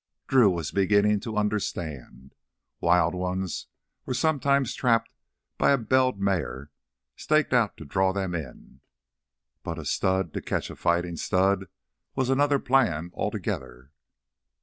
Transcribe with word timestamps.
Drew 0.27 0.49
was 0.49 0.71
beginning 0.71 1.19
to 1.19 1.37
understand. 1.37 2.33
Wild 2.79 3.13
ones 3.13 3.67
were 4.03 4.15
sometimes 4.15 4.73
trapped 4.73 5.13
by 5.59 5.73
a 5.73 5.77
belled 5.77 6.19
mare 6.19 6.71
staked 7.15 7.53
out 7.53 7.77
to 7.77 7.85
draw 7.85 8.11
them 8.11 8.33
in. 8.33 8.81
But 9.61 9.77
a 9.77 9.85
stud 9.85 10.33
to 10.33 10.41
catch 10.41 10.71
a 10.71 10.75
fighting 10.75 11.17
stud 11.17 11.67
was 12.15 12.31
another 12.31 12.57
plan 12.57 13.11
altogether. 13.13 13.91